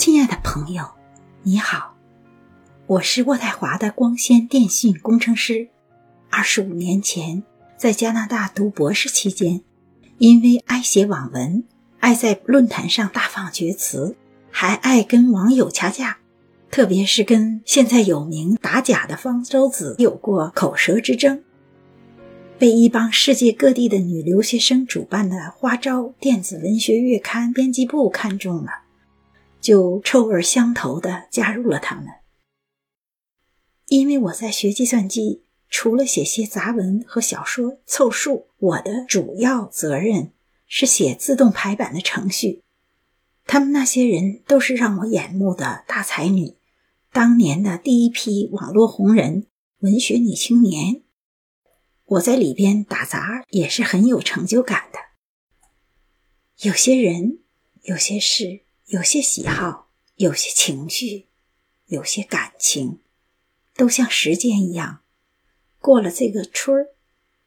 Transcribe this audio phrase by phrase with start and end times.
[0.00, 0.82] 亲爱的朋友，
[1.42, 1.94] 你好，
[2.86, 5.68] 我是渥太华的光纤电信工程师。
[6.30, 7.42] 二十五年前，
[7.76, 9.60] 在加拿大读博士期间，
[10.16, 11.64] 因为爱写网文，
[11.98, 14.16] 爱在论坛上大放厥词，
[14.50, 16.16] 还爱跟网友掐架，
[16.70, 21.42] 特别是跟现在有名打假的方舟子有过口舌之争，
[22.58, 28.84] 被一帮世界各地的女留学生主办的花招电子文学月刊编辑部看中了。
[29.60, 32.06] 就臭味相投的加入了他们。
[33.86, 40.32] 因为我在学计算机，除了写些杂文和小说凑数，我的主要责任
[40.66, 42.62] 是写自动排版的程序。
[43.46, 46.56] 他们那些人都是让我眼目的大才女，
[47.12, 49.46] 当年的第一批网络红人、
[49.80, 51.02] 文学女青年。
[52.04, 54.98] 我在里边打杂也是很有成就感的。
[56.62, 57.40] 有些人，
[57.82, 58.62] 有些事。
[58.90, 61.26] 有些喜好，有些情绪，
[61.86, 62.98] 有些感情，
[63.76, 65.02] 都像时间一样，
[65.78, 66.88] 过了这个春儿，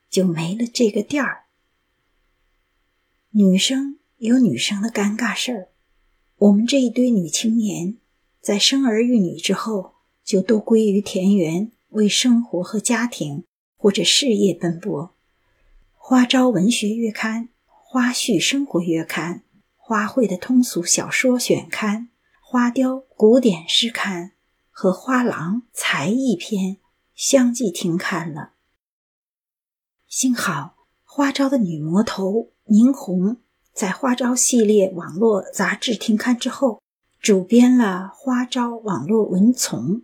[0.10, 1.44] 就没了这个店儿。
[3.32, 5.68] 女生有女生的尴尬事儿，
[6.38, 7.98] 我们这一堆女青年，
[8.40, 13.44] 在生儿育女之后，就都归于田园，为生活和家庭
[13.76, 15.14] 或者事业奔波。
[15.92, 19.44] 花招文学月刊、花絮生活月刊。
[19.86, 22.08] 花卉的通俗小说选刊、
[22.40, 24.32] 花雕古典诗刊
[24.72, 26.78] 和花郎才艺篇
[27.14, 28.54] 相继停刊了。
[30.08, 33.42] 幸好花招的女魔头宁红
[33.74, 36.82] 在花招系列网络杂志停刊之后，
[37.20, 40.04] 主编了花招网络文丛，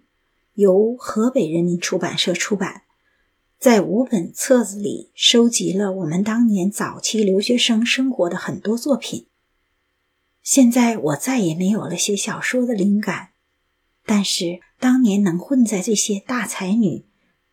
[0.55, 2.81] 由河北人民出版社出版，
[3.57, 9.27] 在五本册子里收集了我们当年早期留学生生活的很多作品。
[10.41, 13.29] 现在我再也没有了写小说的灵感，
[14.05, 17.05] 但是当年能混在这些大才女、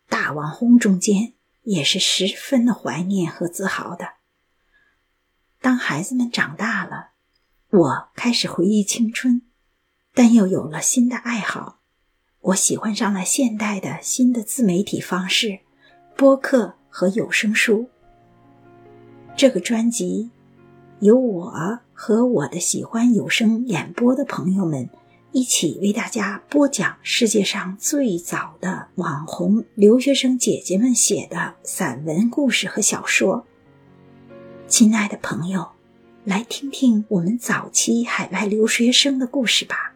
[0.09, 4.13] 大网红中间，也是十分的怀念和自豪的。
[5.61, 7.11] 当孩子们长大了，
[7.69, 9.43] 我开始回忆青春，
[10.13, 11.81] 但又有了新的爱好，
[12.39, 15.59] 我喜欢上了现代的新的自媒体方式——
[16.17, 17.89] 播客和有声书。
[19.35, 20.31] 这个专辑。
[20.99, 24.89] 由我和我的喜欢有声演播的朋友们
[25.31, 33.45] 一起为大家播讲世界上最早的网红留学生姐姐们写的散文故事和小说。
[34.67, 35.67] 亲爱的朋友，
[36.23, 39.86] 来听听我们早期海外留学生的故事吧。